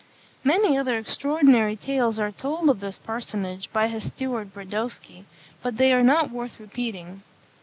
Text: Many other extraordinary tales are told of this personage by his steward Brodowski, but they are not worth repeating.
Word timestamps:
Many 0.43 0.79
other 0.79 0.97
extraordinary 0.97 1.75
tales 1.75 2.17
are 2.17 2.31
told 2.31 2.71
of 2.71 2.79
this 2.79 2.97
personage 2.97 3.71
by 3.71 3.87
his 3.87 4.07
steward 4.07 4.51
Brodowski, 4.51 5.25
but 5.61 5.77
they 5.77 5.93
are 5.93 6.01
not 6.03 6.31
worth 6.31 6.59
repeating. 6.59 7.21